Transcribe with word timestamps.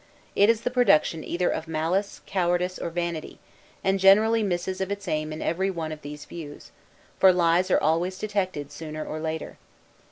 It 0.35 0.49
is 0.49 0.61
the 0.61 0.71
production 0.71 1.23
either 1.23 1.51
of 1.51 1.67
malice, 1.67 2.21
cowardice, 2.25 2.79
or 2.79 2.89
vanity; 2.89 3.37
and 3.83 3.99
generally 3.99 4.41
misses 4.41 4.81
of 4.81 4.91
its 4.91 5.07
aim 5.07 5.31
in 5.31 5.43
every 5.43 5.69
one 5.69 5.91
of 5.91 6.01
these 6.01 6.25
views; 6.25 6.71
for 7.19 7.31
lies 7.31 7.69
are 7.69 7.77
always 7.79 8.17
detected 8.17 8.71
sooner 8.71 9.05
or 9.05 9.19
later. 9.19 9.59